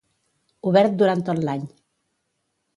[0.71, 1.71] Obert durant tot l'any.